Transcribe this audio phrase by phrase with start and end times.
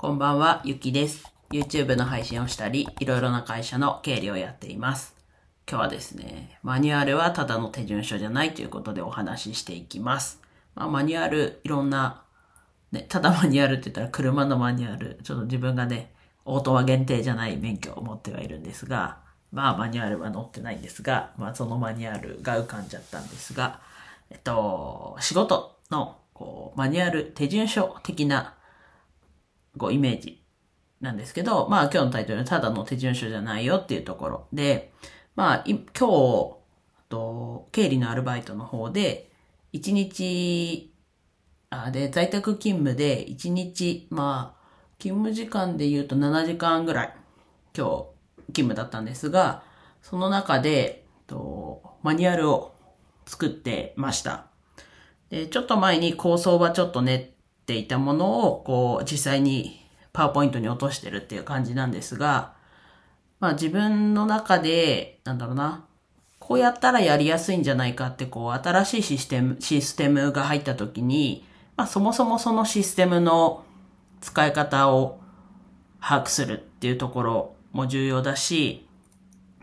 [0.00, 1.30] こんばんは、ゆきです。
[1.52, 5.14] YouTube の配信をしたり、いろいろな会社の経理をやっています。
[5.68, 10.40] 今日はですね、マニュアルはただの手順書じゃないということでお話ししていきます。
[10.74, 12.22] まあ、マニュアル、いろんな、
[12.92, 16.14] ね、ただマニュアルって言ったら車のマニュアル、ちょっと自分がね、
[16.46, 19.18] オートマ限定じゃない免許を持ってはいるんですが、
[19.52, 23.80] まあマニュアルは載ってないんですが、まあそのマニュアルが浮かんじゃったんですが、
[24.30, 28.54] えっと、仕事の、こう、マニュアル、手順書的な、
[29.78, 30.42] こう、イメージ
[31.00, 34.92] なんですけど、まあ今日のタイトルはただの手順書じゃないよっていうところで、
[35.36, 36.60] まあ今日、
[37.10, 39.30] と経理のアルバイトの方で、
[39.72, 40.94] 1日、
[41.70, 44.60] あ、で、在宅勤務で1日、まあ、
[44.98, 47.16] 勤務時間で言うと7時間ぐらい、
[47.76, 48.06] 今日、
[48.52, 49.62] 勤務だったんですが、
[50.02, 52.74] その中で、とマニュアルを
[53.26, 54.46] 作ってました。
[55.30, 57.26] で、ちょっと前に構想はちょっと練っ
[57.66, 62.54] ていたものを、こう、実際にパワーポイントに落としてるっていう感じなんですが、
[63.38, 65.84] まあ自分の中で、なんだろうな、
[66.38, 71.44] こうやったらやりやすいんじゃないかって、こう、新しいシステム、システムが入った時に、
[71.76, 73.64] まあそもそもそのシステムの
[74.20, 75.20] 使い方を
[76.00, 78.86] 把握するっていうところも重要だし、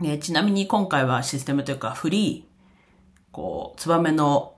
[0.00, 4.54] ね、ちなみに今回はシステムというかフリー、こう、ツバメの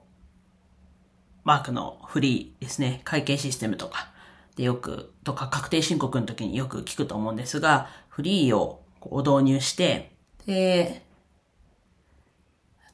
[1.43, 4.11] マークのフリーですね、会計システムとか
[4.55, 11.03] でよく、とか確定申告の時によく聞くと思うんですが、フリーをこう導入して、で、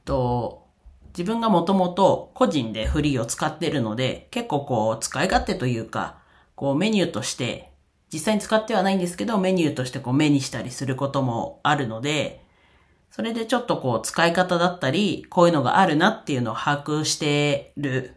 [0.07, 0.65] と、
[1.09, 6.19] 自分がもともと個人でフリーを使ってるので、結構こう使い勝手というか、
[6.55, 7.71] こうメニューとして、
[8.13, 12.45] 実際に使ってはないんですけど、メニューとしてこう目にしたりすることもあるので、
[13.11, 18.16] それでちょっとこう使い方だったり、こういうのがあるなっていうのを把握してる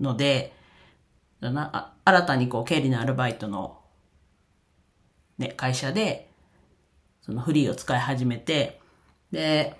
[0.00, 0.52] ので、
[1.40, 3.80] な新たにこう経理のアルバイトの
[5.38, 6.30] ね、会社で、
[7.22, 8.80] そのフリーを使い始めて、
[9.30, 9.74] で、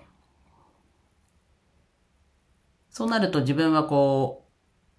[2.89, 4.45] そうなると自分はこ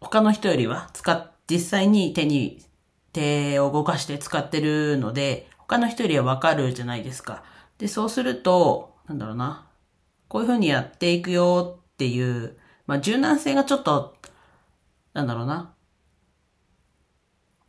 [0.00, 2.64] う、他の人よりは使っ、実際に手に、
[3.12, 7.42] 手を動かして使ってるので、他の人よりはわかるじゃないですか。
[7.78, 9.66] で、そうすると、なんだろうな。
[10.28, 14.16] こういう風にやっていくよっていう、まあ柔軟性がちょっと、
[15.14, 15.74] なんだろうな。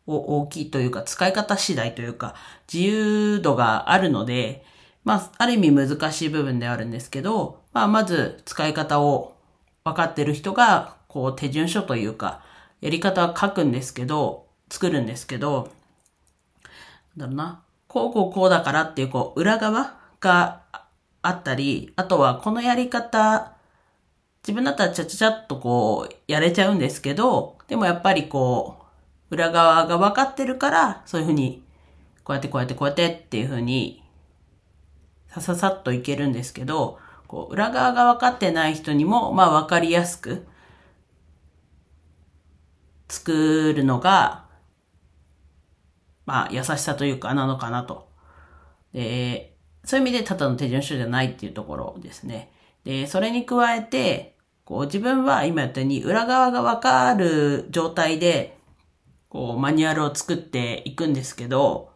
[0.05, 2.35] 大きいというか、使い方次第というか、
[2.71, 4.65] 自由度があるので、
[5.03, 9.35] まあ、ある意味難しい部分ではあるんですけど、まあ、まず使い方を
[9.83, 12.43] 分かってる人が、こう、手順書というか、
[12.81, 15.71] やり方は書くんですけど、作るんですけど、
[17.15, 20.61] なんだろうな、こうこうこうだからっていう、こう、裏側が
[21.21, 23.53] あったり、あとはこのやり方、
[24.49, 28.79] 自分だったらちゃちゃちゃっとこう、やれちゃうんですけど、でもやっぱりこ
[29.29, 31.63] う、裏側が分かってるから、そういうふうに、
[32.23, 34.03] こうやってこうやってこうやってっていうふうに、
[35.27, 40.47] さささっといけるんですけど、こう、裏側が分かってない人にも、まあ分かりやすく、
[43.07, 44.45] 作るのが、
[46.25, 48.09] まあ優しさというかなのかなと。
[48.93, 52.51] で、そういう意味でただの手順書じゃないっていうところですね。
[52.83, 54.38] で、それに加えて、
[54.69, 58.55] こう自分は今言ったように裏側が分かる状態で、
[59.27, 61.89] こうマニュアルを作っていくんですけど、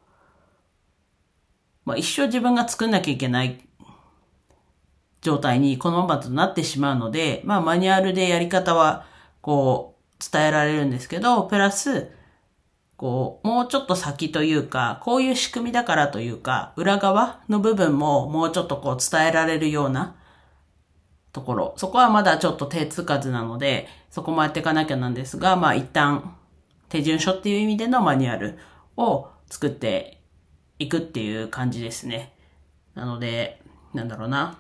[1.86, 3.62] まあ一生自分が作んなきゃいけない
[5.22, 9.06] 状態にこのままとなってしまうので、まあマニュアルでやり方は
[9.42, 12.10] こう伝えられるんですけど、プラス、
[12.98, 20.16] こう、もうちょっと先というか、こういう仕組みだからというか、裏側の部分ももうちょっとこう伝えられるような
[21.34, 21.74] ところ。
[21.78, 26.36] そこはまだちょっと手つかずなので、そこもやっていかなきゃなんですが、まあ一旦
[26.90, 28.60] 手順書っていう意味でのマニュアル
[28.96, 30.22] を作って
[30.80, 32.34] いくっていう感じですね。
[32.94, 33.62] なので、
[33.94, 34.60] なんだろうな。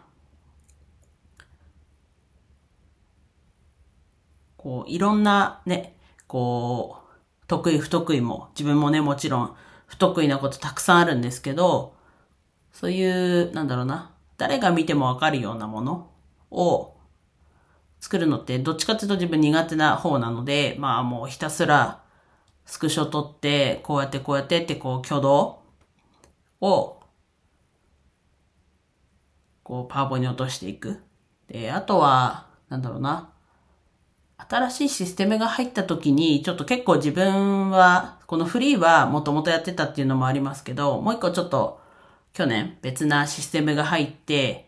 [4.57, 5.95] こう、いろんなね、
[6.25, 9.55] こう、得意不得意も、自分もね、もちろん
[9.85, 11.95] 不得意なことたくさんあるんですけど、
[12.71, 16.12] そういう、なんだろうな、誰が見てもわかるようなもの
[16.53, 16.95] を
[17.99, 22.03] 作るのって、どっちかっていうと自分苦手な方なので、まあもうひたすら
[22.65, 25.59] スクショ撮って、こうやってこうやってって、こう挙動
[26.61, 26.99] を、
[29.63, 30.99] こうパワポに落としていく。
[31.47, 33.29] で、あとは、なんだろうな、
[34.37, 41.79] 新しいシステムが入った時に、ちょっと結構自分は、このフリーはもともとやってたっていうのもありますけど、もう一個ちょっと
[42.33, 44.67] 去年別なシステムが入って、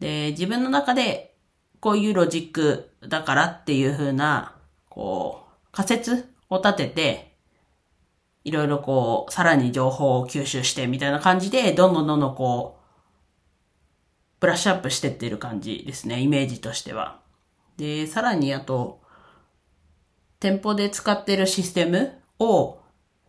[0.00, 1.34] で、自分の中で
[1.80, 4.56] こういうロジックだからっていう風な、
[4.88, 7.36] こう、仮説を立てて
[8.46, 12.86] いろいろこう、さらに情報を吸収してみたいな感じで、どんどんどんどんこう、
[14.38, 17.18] ブラッシュアップしてってる感じですね、イメージとしては。
[17.76, 19.00] で、さらにあと、
[20.38, 22.78] 店舗で使ってるシステムを、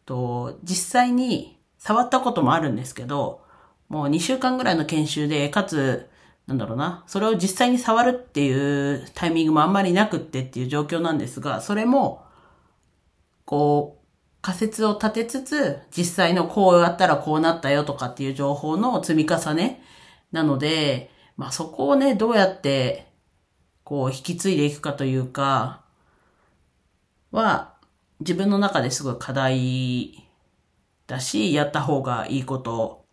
[0.05, 3.41] と、実際に触ったこともあるんですけど、
[3.89, 6.07] もう2週間ぐらいの研修で、かつ、
[6.47, 12.25] なんだろうな、それを実際に触るっていうタイミングもあんまりなくってっていう状況なんですが、それも、
[13.45, 14.07] こう、
[14.41, 19.81] 仮説を立てつつ、実際のこうやったらこうなったよとかっていう情報の積み重ね
[20.31, 23.11] なので、まあそこをね、どうやって、
[23.83, 25.83] こう引き継いでいくかというか、
[27.31, 27.75] は、
[28.21, 30.29] 自分の中ですごい課題
[31.07, 33.05] だし、やった方がいいこと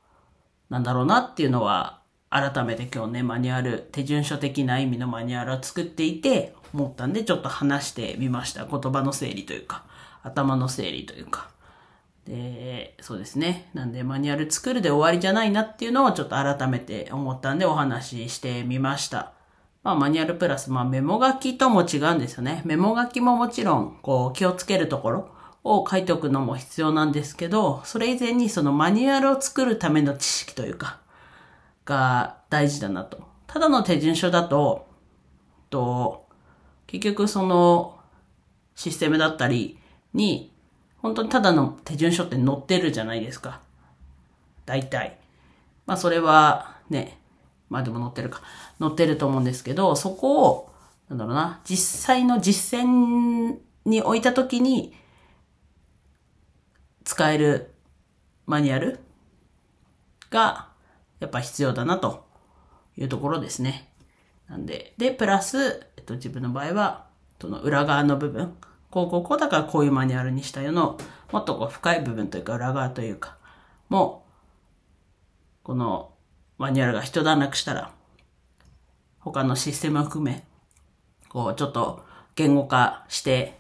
[0.71, 2.04] なんだろうなっていうのは、
[2.35, 8.67] 改めて今日ね、マニュアル、手順書的な意味のマニュアルを作っていて、思ったんで、ちょっと話してみました。
[8.67, 9.85] 言葉の整理というか、
[10.25, 11.49] 頭の整理というか。
[12.27, 13.71] で、そうですね。
[13.73, 19.31] なんで、マニュアル作るで終わりじゃないなっていうのをちょっと改めて思ったんでお話ししてみました。
[19.85, 22.63] まあ、マニュアルプラス、まあ、メモ書きとも違うんですよね。
[22.65, 25.29] メモ書きももちろん、こう、気をつけるところ
[25.63, 31.04] を書いておくのも必要なんですけど、それ以前にそのマニュアルを作るための知識というか、
[31.85, 33.23] が大事だなと。
[33.47, 34.87] ただの手順書だと、
[35.71, 36.27] と、
[36.87, 37.99] 結局その、
[38.75, 39.79] システムだったり
[40.13, 40.53] に、
[40.99, 43.61] 本当にただの手順書って載ってるじゃないですか。
[44.67, 45.19] 大体。
[45.87, 47.19] まあそれはね、
[47.69, 48.41] まあでも載ってるか。
[48.81, 50.71] 載ってると思うんですけど、そこを、
[51.09, 54.95] なんだろうな、実際の実践に置いたときに、
[57.05, 57.75] 使える
[58.47, 58.99] マニュアル
[60.31, 60.69] が、
[61.25, 62.27] やっぱ必要だなと
[62.99, 63.89] いうところですね。
[64.47, 67.07] なんで、で、プラス、えっと、自分の場合は、
[67.41, 68.55] その裏側の部分、
[68.91, 70.99] こうこうこうだからこういうマニュアルにしたよの、
[71.33, 73.39] もっとこう深い部分というか裏側というか、
[73.89, 74.27] も
[75.63, 76.13] う、この
[76.59, 77.91] マニュアルが一段落したら、
[79.19, 80.45] 他のシステムを含め、
[81.31, 82.05] こうちょっと
[82.35, 83.59] 言語化して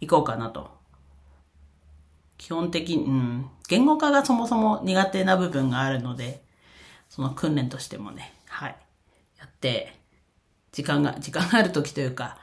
[0.00, 0.77] いこうかなと。
[2.38, 6.42] 基本的に、うん、言語化がそもそも苦手な部分があるので、
[7.08, 8.76] その訓練としてもね、はい、
[9.38, 9.92] やって、
[10.72, 12.38] 時間が、時間がある時というか、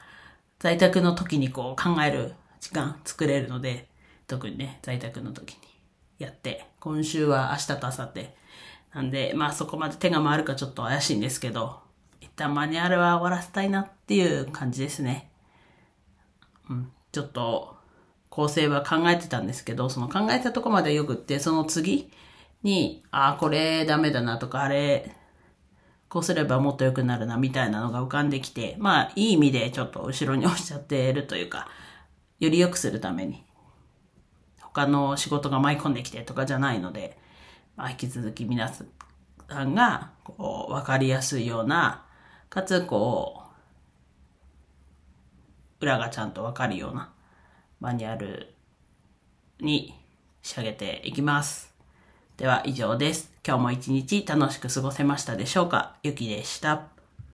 [0.58, 3.88] 在宅の時にこう考える時間作れるので、
[4.26, 5.58] 特にね、在宅の時に
[6.18, 8.28] やって、今週は明日と明後日。
[8.94, 11.80] なんで、まあそこまで手が回るかちょっと怪しいんですけど、
[12.20, 15.30] 一旦マニュアルは終わらせたいなっていう感じですね。
[16.68, 17.75] うん、ちょっと
[18.36, 22.10] 構成は考えてたんですけど、その考えたとこまでよくって、その次
[22.62, 25.10] に、ああ、これダメだなとか、あれ
[26.10, 31.66] こうすればもっと良くなるなみたいなのが浮かんできて、まあいい意味でちょっと後ろに押しちゃってるというか、
[32.38, 33.42] より良くするために、
[34.60, 37.16] 他の仕事が舞い込んできてとかじゃないので、
[37.74, 42.04] まあ引き続き皆さんがこう分かりやすいような、
[42.50, 43.44] かつこ
[45.80, 47.15] う、裏がちゃんと分かるような
[47.80, 48.54] マニュアル
[49.60, 49.94] に
[50.42, 51.72] 仕上げていきます。
[52.36, 53.30] では以上です。
[53.46, 55.96] 今日も一日楽しく過ごせましたでしょうか？
[56.02, 56.95] ゆきでした。